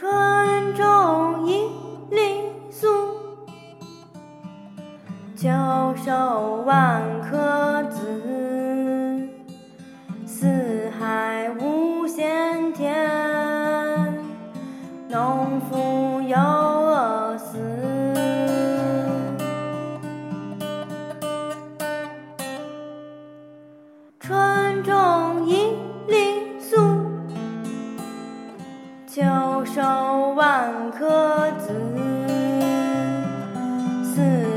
[0.00, 1.68] 春种一
[2.10, 2.88] 粒粟
[5.36, 5.46] 秋
[6.02, 9.28] 收万颗子
[10.24, 12.90] 四海无闲田
[15.10, 17.58] 农夫犹饿死
[24.18, 25.19] 春种
[29.12, 29.24] 秋
[29.64, 29.82] 收
[30.36, 31.74] 万颗子
[34.04, 34.49] 四